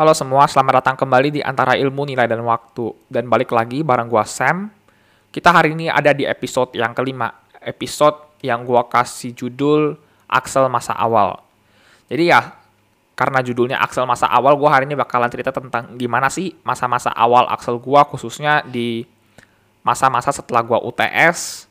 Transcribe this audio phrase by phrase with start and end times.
[0.00, 2.88] Halo semua, selamat datang kembali di Antara Ilmu, Nilai, dan Waktu.
[3.12, 4.72] Dan balik lagi bareng gua Sam.
[5.28, 7.28] Kita hari ini ada di episode yang kelima.
[7.60, 11.36] Episode yang gua kasih judul Axel Masa Awal.
[12.08, 12.56] Jadi ya,
[13.12, 17.44] karena judulnya Axel Masa Awal, gua hari ini bakalan cerita tentang gimana sih masa-masa awal
[17.52, 19.04] Axel gua, khususnya di
[19.84, 21.68] masa-masa setelah gua UTS.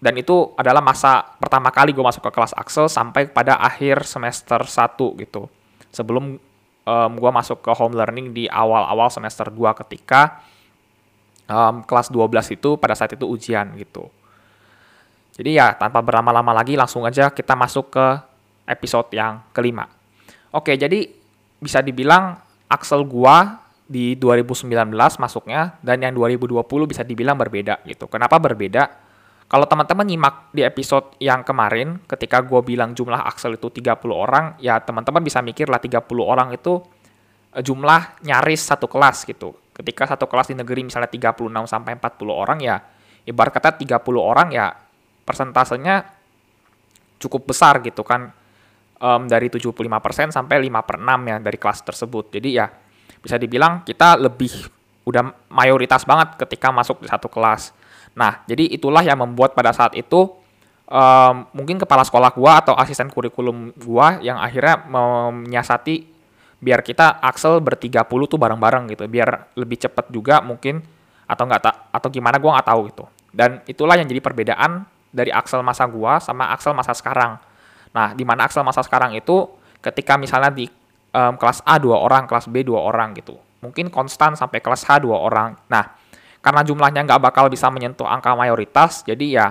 [0.00, 4.64] Dan itu adalah masa pertama kali gue masuk ke kelas Axel sampai pada akhir semester
[4.64, 5.52] 1 gitu.
[5.92, 6.40] Sebelum
[6.86, 10.40] um, gue masuk ke home learning di awal-awal semester 2 ketika
[11.50, 14.08] um, kelas 12 itu pada saat itu ujian gitu.
[15.36, 18.06] Jadi ya tanpa berlama-lama lagi langsung aja kita masuk ke
[18.64, 19.84] episode yang kelima.
[20.54, 21.12] Oke, jadi
[21.60, 24.90] bisa dibilang Axel gua di 2019
[25.22, 28.08] masuknya dan yang 2020 bisa dibilang berbeda gitu.
[28.10, 29.05] Kenapa berbeda?
[29.46, 34.58] Kalau teman-teman nyimak di episode yang kemarin, ketika gue bilang jumlah Axel itu 30 orang,
[34.58, 36.82] ya teman-teman bisa mikir lah 30 orang itu
[37.54, 39.54] eh, jumlah nyaris satu kelas gitu.
[39.70, 42.76] Ketika satu kelas di negeri misalnya 36 sampai 40 orang ya,
[43.22, 44.74] ibarat kata 30 orang ya
[45.22, 46.02] persentasenya
[47.22, 48.30] cukup besar gitu kan.
[48.96, 52.32] Um, dari 75% sampai 5 per 6 ya dari kelas tersebut.
[52.32, 52.64] Jadi ya
[53.20, 54.48] bisa dibilang kita lebih
[55.04, 57.76] udah mayoritas banget ketika masuk di satu kelas.
[58.16, 60.32] Nah, jadi itulah yang membuat pada saat itu
[60.88, 66.16] um, mungkin kepala sekolah gua atau asisten kurikulum gua yang akhirnya menyiasati
[66.56, 70.80] biar kita Axel bertiga puluh tuh bareng-bareng gitu, biar lebih cepat juga mungkin
[71.28, 73.04] atau enggak tak atau gimana gua nggak tahu gitu.
[73.36, 77.36] Dan itulah yang jadi perbedaan dari Axel masa gua sama Axel masa sekarang.
[77.92, 79.44] Nah, di mana Axel masa sekarang itu
[79.84, 80.64] ketika misalnya di
[81.12, 83.36] um, kelas A dua orang, kelas B dua orang gitu.
[83.60, 85.52] Mungkin konstan sampai kelas H dua orang.
[85.68, 85.84] Nah,
[86.44, 89.46] karena jumlahnya nggak bakal bisa menyentuh angka mayoritas, jadi ya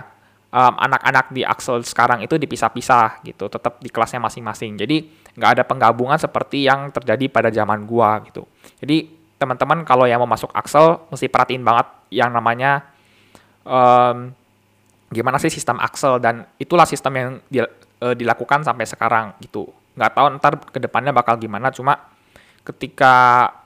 [0.55, 4.79] anak anak-anak di Axel sekarang itu dipisah-pisah gitu, tetap di kelasnya masing-masing.
[4.79, 5.03] Jadi
[5.35, 8.47] nggak ada penggabungan seperti yang terjadi pada zaman gua gitu.
[8.79, 12.87] Jadi teman-teman kalau yang mau masuk Axel mesti perhatiin banget yang namanya
[13.67, 14.31] um,
[15.11, 19.67] gimana sih sistem Axel dan itulah sistem yang di, uh, dilakukan sampai sekarang gitu.
[19.99, 21.99] Nggak tahu ntar ke depannya bakal gimana, cuma
[22.63, 23.13] ketika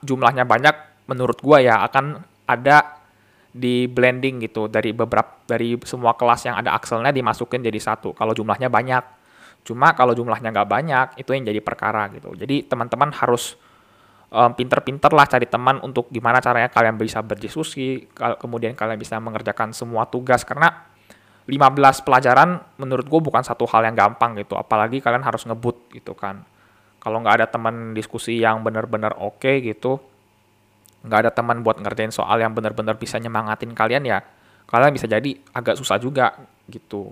[0.02, 2.18] jumlahnya banyak, menurut gua ya akan
[2.50, 2.99] ada
[3.50, 4.70] di blending gitu.
[4.70, 8.14] Dari beberapa dari semua kelas yang ada akselnya dimasukin jadi satu.
[8.14, 9.04] Kalau jumlahnya banyak.
[9.66, 12.32] Cuma kalau jumlahnya nggak banyak itu yang jadi perkara gitu.
[12.32, 13.58] Jadi teman-teman harus
[14.32, 19.76] um, pinter-pinter lah cari teman untuk gimana caranya kalian bisa berdiskusi kemudian kalian bisa mengerjakan
[19.76, 20.46] semua tugas.
[20.46, 20.88] Karena
[21.44, 24.56] 15 pelajaran menurut gue bukan satu hal yang gampang gitu.
[24.56, 26.46] Apalagi kalian harus ngebut gitu kan.
[27.00, 30.09] Kalau nggak ada teman diskusi yang benar-benar oke okay, gitu
[31.00, 34.18] nggak ada teman buat ngerjain soal yang benar-benar bisa nyemangatin kalian ya
[34.70, 36.36] kalian bisa jadi agak susah juga
[36.70, 37.10] gitu.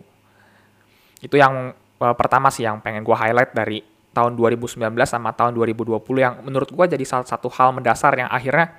[1.18, 3.82] Itu yang uh, pertama sih yang pengen gue highlight dari
[4.14, 8.78] tahun 2019 sama tahun 2020 yang menurut gue jadi salah satu hal mendasar yang akhirnya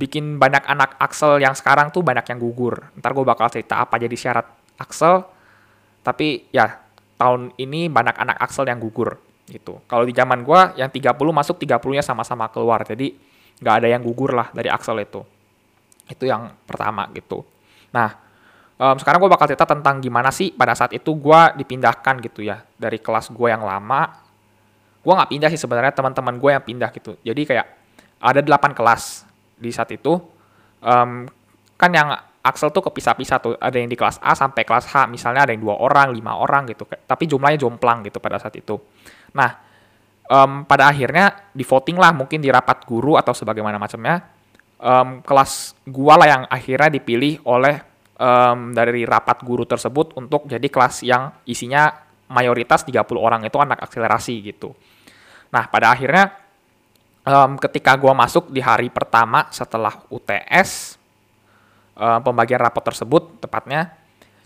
[0.00, 2.88] bikin banyak anak Axel yang sekarang tuh banyak yang gugur.
[2.96, 4.48] Ntar gue bakal cerita apa jadi syarat
[4.80, 5.28] Axel
[6.00, 6.80] tapi ya
[7.20, 9.84] tahun ini banyak anak Axel yang gugur gitu.
[9.84, 13.12] Kalau di zaman gue yang 30 masuk 30 nya sama-sama keluar jadi
[13.60, 15.20] nggak ada yang gugur lah dari Axel itu.
[16.08, 17.44] Itu yang pertama gitu.
[17.94, 18.08] Nah
[18.80, 22.64] um, sekarang gue bakal cerita tentang gimana sih pada saat itu gue dipindahkan gitu ya.
[22.76, 24.28] Dari kelas gue yang lama
[25.00, 27.16] gue nggak pindah sih sebenarnya teman-teman gue yang pindah gitu.
[27.24, 27.66] Jadi kayak
[28.20, 29.24] ada delapan kelas
[29.56, 30.20] di saat itu.
[30.80, 31.28] Um,
[31.80, 33.52] kan yang Axel tuh kepisah-pisah tuh.
[33.60, 35.08] Ada yang di kelas A sampai kelas H.
[35.08, 36.88] Misalnya ada yang dua orang lima orang gitu.
[36.88, 38.80] Tapi jumlahnya jomplang gitu pada saat itu.
[39.36, 39.69] Nah
[40.30, 44.22] um, pada akhirnya di voting lah mungkin di rapat guru atau sebagaimana macamnya
[44.78, 47.82] um, kelas gua lah yang akhirnya dipilih oleh
[48.14, 51.90] um, dari rapat guru tersebut untuk jadi kelas yang isinya
[52.30, 54.70] mayoritas 30 orang itu anak akselerasi gitu.
[55.50, 56.30] Nah, pada akhirnya
[57.26, 60.96] um, ketika gua masuk di hari pertama setelah UTS
[61.98, 63.92] um, pembagian rapot tersebut tepatnya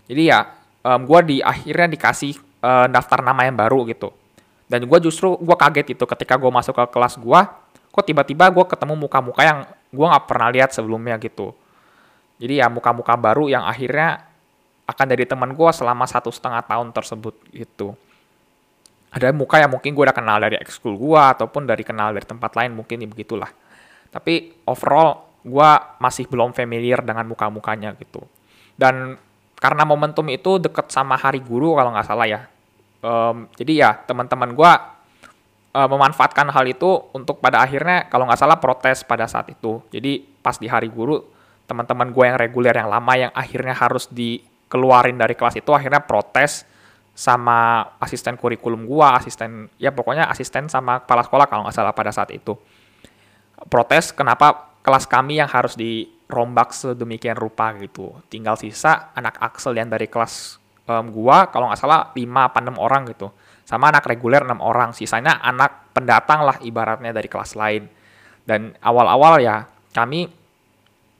[0.09, 0.39] jadi ya
[0.83, 4.24] um, gua di akhirnya dikasih uh, daftar nama yang baru gitu
[4.65, 7.41] dan gue justru gue kaget itu ketika gue masuk ke kelas gue
[7.95, 9.59] kok tiba-tiba gue ketemu muka-muka yang
[9.95, 11.55] gue nggak pernah lihat sebelumnya gitu.
[12.35, 14.27] Jadi ya muka-muka baru yang akhirnya
[14.83, 17.95] akan dari teman gue selama satu setengah tahun tersebut gitu.
[19.15, 22.51] Ada muka yang mungkin gue udah kenal dari ekskul gue ataupun dari kenal dari tempat
[22.59, 23.47] lain mungkin ya begitulah.
[24.11, 25.69] Tapi overall gue
[26.03, 28.27] masih belum familiar dengan muka-mukanya gitu.
[28.75, 29.15] Dan
[29.55, 32.43] karena momentum itu deket sama hari guru kalau nggak salah ya
[33.05, 34.71] um, jadi ya teman-teman gue
[35.77, 40.25] uh, memanfaatkan hal itu untuk pada akhirnya kalau nggak salah protes pada saat itu jadi
[40.41, 41.21] pas di hari guru
[41.69, 46.65] teman-teman gue yang reguler yang lama yang akhirnya harus dikeluarin dari kelas itu akhirnya protes
[47.15, 52.11] sama asisten kurikulum gue asisten ya pokoknya asisten sama kepala sekolah kalau nggak salah pada
[52.11, 52.57] saat itu
[53.69, 58.13] protes kenapa kelas kami yang harus dirombak sedemikian rupa gitu.
[58.29, 62.77] Tinggal sisa anak Axel yang dari kelas um, gua kalau nggak salah 5 apa 6
[62.77, 63.27] orang gitu.
[63.65, 67.89] Sama anak reguler 6 orang, sisanya anak pendatang lah ibaratnya dari kelas lain.
[68.45, 70.29] Dan awal-awal ya kami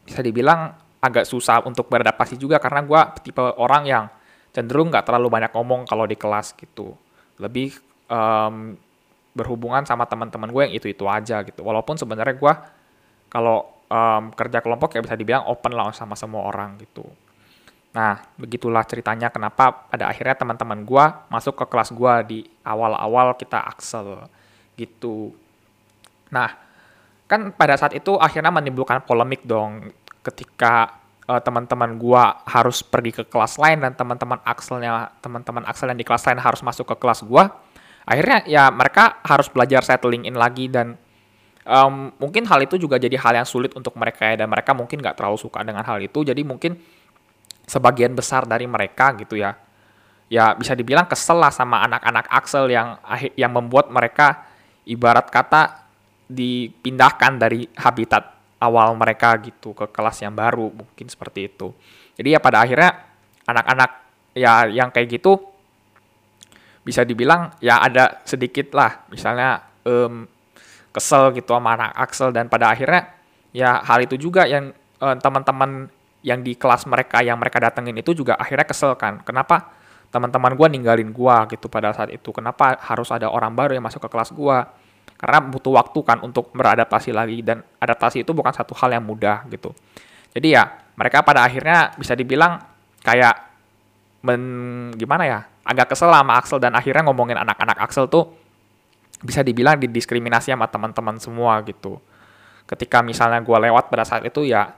[0.06, 4.06] bisa dibilang agak susah untuk beradaptasi juga karena gua tipe orang yang
[4.56, 6.96] cenderung nggak terlalu banyak ngomong kalau di kelas gitu.
[7.42, 7.76] Lebih
[8.08, 8.78] um,
[9.36, 11.60] berhubungan sama teman-teman gue yang itu-itu aja gitu.
[11.60, 12.54] Walaupun sebenarnya gue
[13.28, 17.04] kalau um, kerja kelompok ya bisa dibilang open lah sama semua orang gitu.
[17.96, 23.56] Nah, begitulah ceritanya kenapa pada akhirnya teman-teman gue masuk ke kelas gue di awal-awal kita
[23.56, 24.28] Axel
[24.76, 25.32] gitu.
[26.36, 26.52] Nah,
[27.32, 29.96] kan pada saat itu akhirnya menimbulkan polemik dong
[30.28, 31.00] ketika
[31.32, 36.06] uh, teman-teman gue harus pergi ke kelas lain dan teman-teman Axelnya teman-teman Axel yang di
[36.06, 37.44] kelas lain harus masuk ke kelas gue
[38.06, 40.94] akhirnya ya mereka harus belajar settling in lagi dan
[41.66, 45.02] um, mungkin hal itu juga jadi hal yang sulit untuk mereka ya dan mereka mungkin
[45.02, 46.78] nggak terlalu suka dengan hal itu jadi mungkin
[47.66, 49.58] sebagian besar dari mereka gitu ya.
[50.26, 52.98] Ya bisa dibilang kesel lah sama anak-anak Axel yang
[53.38, 54.50] yang membuat mereka
[54.90, 55.86] ibarat kata
[56.26, 61.70] dipindahkan dari habitat awal mereka gitu ke kelas yang baru mungkin seperti itu.
[62.18, 63.06] Jadi ya pada akhirnya
[63.46, 63.92] anak-anak
[64.34, 65.38] ya yang kayak gitu
[66.82, 69.06] bisa dibilang ya ada sedikit lah.
[69.14, 70.26] Misalnya um,
[70.90, 73.14] kesel gitu sama anak Axel dan pada akhirnya
[73.54, 75.92] ya hal itu juga yang teman-teman
[76.26, 79.22] yang di kelas mereka yang mereka datengin itu juga akhirnya kesel kan.
[79.22, 79.70] Kenapa
[80.10, 82.34] teman-teman gue ninggalin gue gitu pada saat itu?
[82.34, 84.58] Kenapa harus ada orang baru yang masuk ke kelas gue
[85.16, 89.46] karena butuh waktu kan untuk beradaptasi lagi dan adaptasi itu bukan satu hal yang mudah
[89.54, 89.70] gitu.
[90.34, 90.66] Jadi ya
[90.98, 92.58] mereka pada akhirnya bisa dibilang
[93.06, 93.54] kayak
[94.26, 94.42] men
[94.98, 98.34] gimana ya agak kesel sama Axel dan akhirnya ngomongin anak-anak Axel tuh
[99.22, 102.02] bisa dibilang didiskriminasi sama teman-teman semua gitu.
[102.66, 104.74] Ketika misalnya gue lewat pada saat itu ya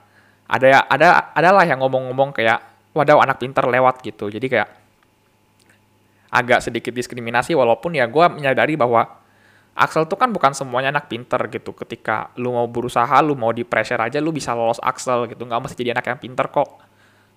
[0.47, 2.63] ada ada adalah yang ngomong-ngomong kayak
[2.95, 4.31] waduh anak pinter lewat gitu.
[4.31, 4.69] Jadi kayak
[6.31, 9.07] agak sedikit diskriminasi walaupun ya gue menyadari bahwa
[9.77, 11.69] Axel tuh kan bukan semuanya anak pinter gitu.
[11.77, 15.45] Ketika lu mau berusaha, lu mau di pressure aja, lu bisa lolos Axel gitu.
[15.45, 16.81] Nggak mesti jadi anak yang pinter kok.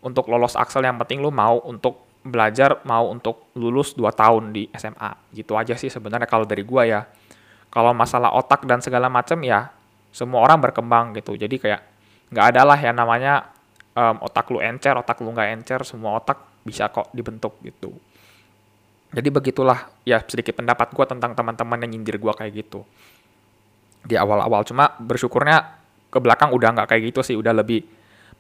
[0.01, 4.73] Untuk lolos Axel yang penting lu mau untuk belajar mau untuk lulus 2 tahun di
[4.73, 5.37] SMA.
[5.37, 7.05] Gitu aja sih sebenarnya kalau dari gua ya.
[7.69, 9.69] Kalau masalah otak dan segala macam ya
[10.09, 11.37] semua orang berkembang gitu.
[11.37, 11.90] Jadi kayak
[12.31, 13.51] nggak ada lah yang namanya
[13.95, 17.95] um, otak lu encer, otak lu nggak encer, semua otak bisa kok dibentuk gitu.
[19.11, 22.87] Jadi begitulah ya sedikit pendapat gua tentang teman-teman yang nyindir gua kayak gitu.
[24.07, 27.83] Di awal-awal cuma bersyukurnya ke belakang udah nggak kayak gitu sih, udah lebih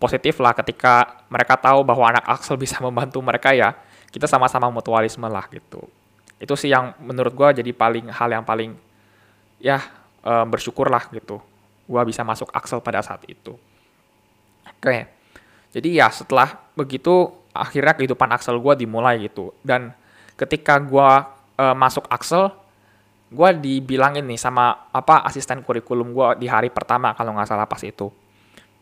[0.01, 3.77] positif lah ketika mereka tahu bahwa anak Axel bisa membantu mereka ya
[4.11, 5.85] kita sama-sama mutualisme lah gitu
[6.41, 8.73] itu sih yang menurut gue jadi paling hal yang paling
[9.61, 9.77] ya
[10.25, 11.37] e, bersyukur lah gitu
[11.85, 13.61] gue bisa masuk Axel pada saat itu
[14.81, 14.99] oke
[15.71, 19.93] jadi ya setelah begitu akhirnya kehidupan Axel gue dimulai gitu dan
[20.35, 21.11] ketika gue
[21.61, 22.51] e, masuk Axel
[23.31, 27.83] gue dibilangin nih sama apa asisten kurikulum gue di hari pertama kalau nggak salah pas
[27.87, 28.11] itu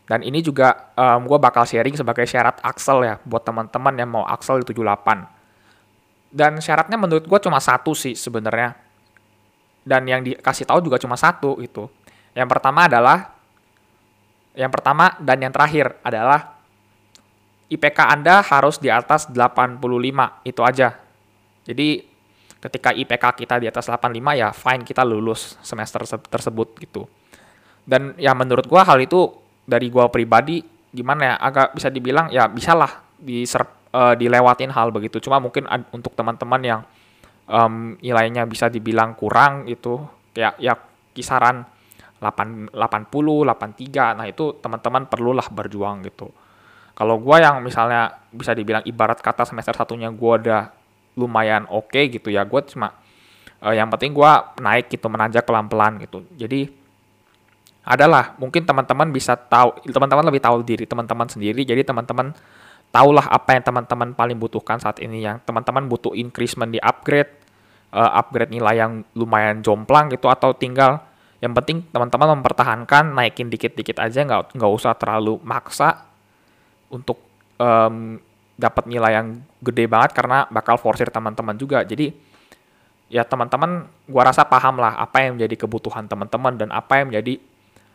[0.09, 4.25] dan ini juga um, gue bakal sharing sebagai syarat Axel ya buat teman-teman yang mau
[4.25, 6.33] Axel di 78.
[6.33, 8.73] Dan syaratnya menurut gue cuma satu sih sebenarnya.
[9.85, 11.85] Dan yang dikasih tahu juga cuma satu itu.
[12.33, 13.37] Yang pertama adalah
[14.59, 16.59] yang pertama dan yang terakhir adalah
[17.71, 19.79] IPK Anda harus di atas 85
[20.43, 20.99] itu aja.
[21.63, 22.03] Jadi
[22.59, 27.07] ketika IPK kita di atas 85 ya fine kita lulus semester tersebut gitu.
[27.87, 29.31] Dan ya menurut gue hal itu
[29.69, 35.21] dari gua pribadi gimana ya agak bisa dibilang ya bisalah di uh, dilewatin hal begitu
[35.21, 36.81] cuma mungkin untuk teman-teman yang
[37.45, 40.01] um, nilainya bisa dibilang kurang itu
[40.33, 40.73] kayak ya
[41.13, 41.61] kisaran
[42.19, 46.29] 8 80 83 nah itu teman-teman perlulah berjuang gitu.
[46.93, 50.63] Kalau gua yang misalnya bisa dibilang ibarat kata semester satunya gua udah
[51.15, 52.95] lumayan oke okay gitu ya gua cuma
[53.63, 56.27] uh, yang penting gua naik gitu menanjak pelan-pelan gitu.
[56.35, 56.67] Jadi
[57.87, 61.63] adalah mungkin teman-teman bisa tahu teman-teman lebih tahu diri teman-teman sendiri.
[61.63, 62.35] Jadi teman-teman
[62.91, 65.23] tahulah apa yang teman-teman paling butuhkan saat ini.
[65.25, 67.31] Yang teman-teman butuh increasement di upgrade
[67.93, 71.01] uh, upgrade nilai yang lumayan jomplang gitu atau tinggal
[71.39, 76.03] yang penting teman-teman mempertahankan naikin dikit-dikit aja nggak nggak usah terlalu maksa
[76.91, 77.19] untuk
[77.55, 78.19] um,
[78.59, 79.27] dapat nilai yang
[79.63, 82.11] gede banget karena bakal forsir teman-teman juga jadi
[83.07, 87.39] ya teman-teman gua rasa paham lah apa yang menjadi kebutuhan teman-teman dan apa yang menjadi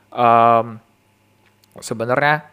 [0.08, 0.80] um,
[1.84, 2.48] sebenarnya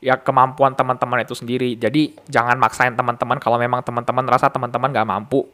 [0.00, 1.76] ya kemampuan teman-teman itu sendiri.
[1.76, 5.44] Jadi jangan maksain teman-teman kalau memang teman-teman rasa teman-teman nggak mampu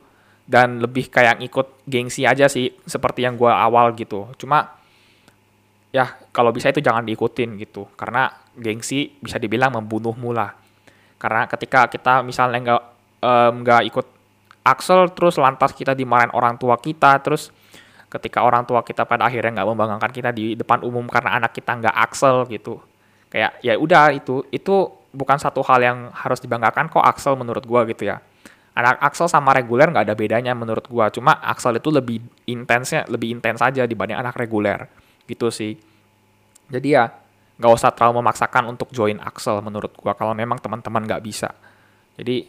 [0.46, 4.30] dan lebih kayak ikut gengsi aja sih seperti yang gue awal gitu.
[4.38, 4.78] Cuma
[5.90, 7.90] ya kalau bisa itu jangan diikutin gitu.
[7.98, 10.66] Karena gengsi bisa dibilang membunuh mula
[11.16, 12.82] karena ketika kita misalnya nggak
[13.64, 14.06] nggak um, ikut
[14.66, 17.54] Axel terus lantas kita dimarahin orang tua kita terus
[18.10, 21.72] ketika orang tua kita pada akhirnya nggak membanggakan kita di depan umum karena anak kita
[21.78, 22.82] nggak Axel gitu.
[23.30, 27.88] Kayak ya udah itu itu bukan satu hal yang harus dibanggakan kok Axel menurut gua
[27.88, 28.20] gitu ya
[28.76, 31.08] anak Axel sama reguler nggak ada bedanya menurut gua.
[31.08, 34.84] Cuma Axel itu lebih intensnya lebih intens aja dibanding anak reguler.
[35.24, 35.80] Gitu sih.
[36.68, 37.08] Jadi ya
[37.56, 41.48] nggak usah terlalu memaksakan untuk join Axel menurut gua kalau memang teman-teman nggak bisa.
[42.20, 42.44] Jadi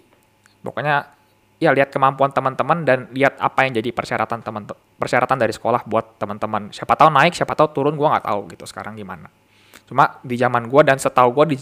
[0.59, 1.07] pokoknya
[1.57, 4.67] ya lihat kemampuan teman-teman dan lihat apa yang jadi persyaratan teman
[4.99, 6.75] persyaratan dari sekolah buat teman-teman.
[6.75, 9.31] Siapa tahu naik siapa tahu turun gua nggak tahu gitu sekarang gimana.
[9.87, 11.55] Cuma di zaman gua dan setahu gua di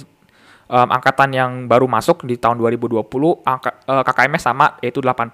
[0.69, 3.01] um, angkatan yang baru masuk di tahun 2020
[3.43, 5.33] angka, uh, KKM sama yaitu 85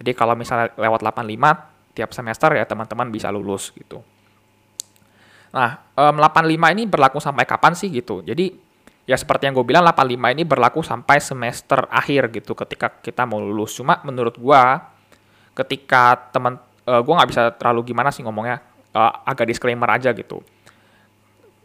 [0.00, 4.00] jadi kalau misalnya lewat 85 tiap semester ya teman-teman bisa lulus gitu
[5.50, 8.22] Nah, um, 85 ini berlaku sampai kapan sih gitu?
[8.22, 8.54] Jadi
[9.06, 13.42] ya seperti yang gue bilang 85 ini berlaku sampai semester akhir gitu ketika kita mau
[13.42, 13.74] lulus.
[13.74, 14.62] Cuma menurut gue
[15.58, 18.62] ketika teman uh, eh, gue nggak bisa terlalu gimana sih ngomongnya
[18.94, 20.38] uh, agak disclaimer aja gitu.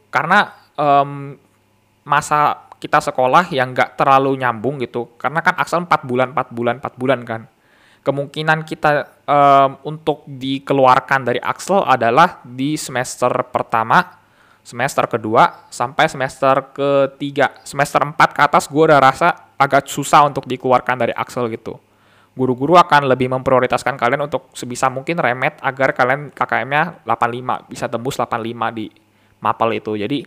[0.09, 1.37] Karena um,
[2.05, 5.11] masa kita sekolah yang nggak terlalu nyambung gitu.
[5.17, 7.41] Karena kan aksel 4 bulan, 4 bulan, 4 bulan kan
[8.05, 14.21] kemungkinan kita um, untuk dikeluarkan dari Axel adalah di semester pertama,
[14.61, 17.57] semester kedua, sampai semester ketiga.
[17.65, 21.81] Semester 4 ke atas gue udah rasa agak susah untuk dikeluarkan dari Axel gitu.
[22.37, 28.19] Guru-guru akan lebih memprioritaskan kalian untuk sebisa mungkin remet agar kalian KKM-nya 85, bisa tembus
[28.21, 28.91] 85 di
[29.41, 29.97] mapel itu.
[29.97, 30.19] Jadi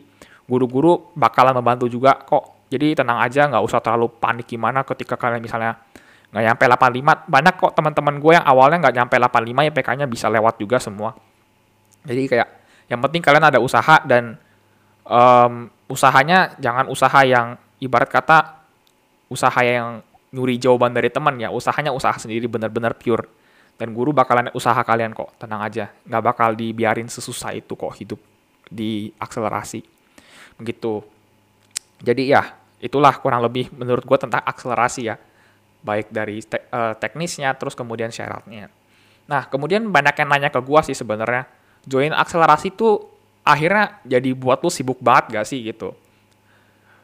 [0.49, 2.67] guru-guru bakalan membantu juga kok.
[2.73, 5.77] Jadi tenang aja, nggak usah terlalu panik gimana ketika kalian misalnya
[6.29, 10.27] nggak nyampe 85 banyak kok teman-teman gue yang awalnya nggak nyampe 85 ya PK-nya bisa
[10.29, 11.17] lewat juga semua.
[12.05, 12.49] Jadi kayak
[12.89, 14.37] yang penting kalian ada usaha dan
[15.09, 18.61] um, usahanya jangan usaha yang ibarat kata
[19.33, 21.49] usaha yang nyuri jawaban dari teman ya.
[21.49, 23.29] Usahanya usaha sendiri benar-benar pure.
[23.79, 25.33] Dan guru bakalan usaha kalian kok.
[25.41, 28.21] Tenang aja nggak bakal dibiarin sesusah itu kok hidup
[28.69, 29.98] di akselerasi
[30.59, 31.07] begitu
[32.03, 32.43] jadi ya
[32.79, 35.17] itulah kurang lebih menurut gue tentang akselerasi ya
[35.83, 38.71] baik dari te uh, teknisnya terus kemudian syaratnya.
[39.29, 41.47] Nah, kemudian banyak yang nanya ke gua sih sebenarnya,
[41.85, 43.05] join akselerasi tuh
[43.45, 45.93] akhirnya jadi buat lu sibuk banget gak sih gitu.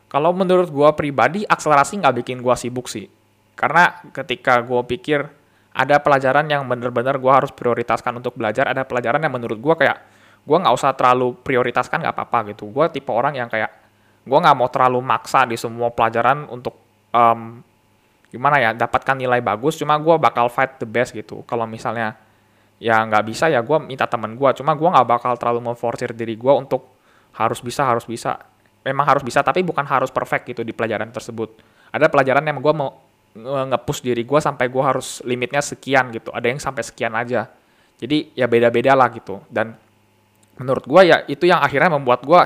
[0.08, 3.06] Kalau menurut gua pribadi, akselerasi nggak bikin gua sibuk sih.
[3.54, 5.26] Karena ketika gua pikir
[5.74, 9.98] ada pelajaran yang bener-bener gua harus prioritaskan untuk belajar, ada pelajaran yang menurut gua kayak
[10.44, 12.68] gua nggak usah terlalu prioritaskan nggak apa-apa gitu.
[12.68, 13.72] Gua tipe orang yang kayak
[14.24, 16.76] gua nggak mau terlalu maksa di semua pelajaran untuk
[17.12, 17.60] um,
[18.34, 19.78] gimana ya dapatkan nilai bagus.
[19.78, 21.46] Cuma gue bakal fight the best gitu.
[21.46, 22.18] Kalau misalnya
[22.82, 26.34] ya nggak bisa ya gue minta temen gue cuma gue nggak bakal terlalu memforsir diri
[26.34, 26.90] gue untuk
[27.38, 28.34] harus bisa harus bisa.
[28.82, 31.62] Memang harus bisa tapi bukan harus perfect gitu di pelajaran tersebut.
[31.94, 32.90] Ada pelajaran yang gue mau
[33.34, 36.34] nge-push diri gue sampai gue harus limitnya sekian gitu.
[36.34, 37.46] Ada yang sampai sekian aja.
[37.94, 39.40] Jadi ya beda-beda lah gitu.
[39.46, 39.78] Dan
[40.60, 42.40] menurut gue ya itu yang akhirnya membuat gue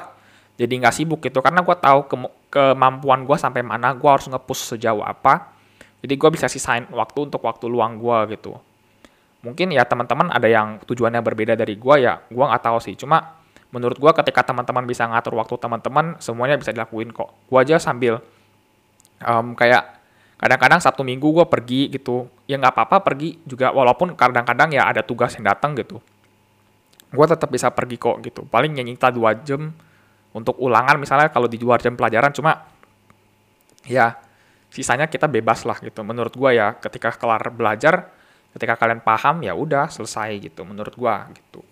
[0.58, 2.16] jadi nggak sibuk gitu karena gue tahu ke
[2.48, 5.58] kemampuan gue sampai mana gue harus nge-push sejauh apa
[5.98, 8.54] jadi gue bisa sisain waktu untuk waktu luang gue gitu.
[9.42, 12.94] Mungkin ya teman-teman ada yang tujuannya berbeda dari gue ya, gue nggak tahu sih.
[12.98, 13.38] Cuma
[13.74, 17.34] menurut gue ketika teman-teman bisa ngatur waktu teman-teman, semuanya bisa dilakuin kok.
[17.50, 18.22] Gue aja sambil
[19.22, 19.98] um, kayak
[20.38, 22.30] kadang-kadang Sabtu Minggu gue pergi gitu.
[22.46, 25.98] Ya nggak apa-apa pergi juga, walaupun kadang-kadang ya ada tugas yang datang gitu.
[27.08, 28.44] Gue tetap bisa pergi kok gitu.
[28.44, 29.72] Paling nyita dua jam
[30.36, 32.68] untuk ulangan misalnya kalau di luar jam pelajaran cuma
[33.88, 34.20] ya
[34.68, 36.04] sisanya kita bebas lah gitu.
[36.04, 38.12] Menurut gua ya ketika kelar belajar
[38.52, 41.64] ketika kalian paham ya udah selesai gitu menurut gua gitu.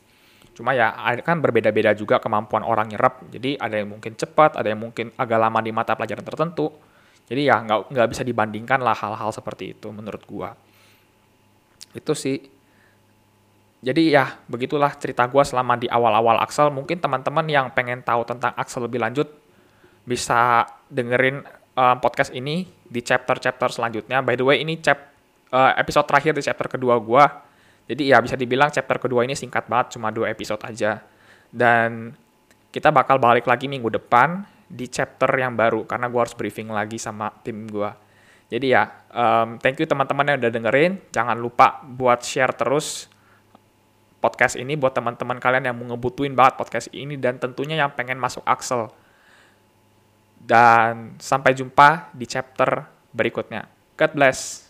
[0.57, 0.89] Cuma ya
[1.21, 3.29] kan berbeda-beda juga kemampuan orang nyerap.
[3.29, 6.73] Jadi ada yang mungkin cepat ada yang mungkin agak lama di mata pelajaran tertentu.
[7.29, 10.57] Jadi ya nggak nggak bisa dibandingkan lah hal-hal seperti itu menurut gua.
[11.93, 12.41] Itu sih
[13.87, 18.51] jadi ya begitulah cerita gua selama di awal-awal Axel mungkin teman-teman yang pengen tahu tentang
[18.59, 19.31] Axel lebih lanjut
[20.03, 21.47] bisa dengerin
[21.79, 24.23] uh, podcast ini di chapter-chapter selanjutnya.
[24.27, 24.99] By the way, ini chap,
[25.53, 27.25] uh, episode terakhir di chapter kedua gue.
[27.87, 30.99] Jadi ya bisa dibilang chapter kedua ini singkat banget, cuma dua episode aja.
[31.47, 32.11] Dan
[32.75, 36.99] kita bakal balik lagi minggu depan di chapter yang baru, karena gue harus briefing lagi
[36.99, 37.91] sama tim gue.
[38.51, 40.93] Jadi ya, um, thank you teman-teman yang udah dengerin.
[41.11, 43.11] Jangan lupa buat share terus
[44.27, 48.19] podcast ini buat teman-teman kalian yang mau ngebutuin banget podcast ini dan tentunya yang pengen
[48.19, 48.91] masuk Axel.
[50.43, 53.71] Dan sampai jumpa di chapter berikutnya.
[53.95, 54.66] God bless.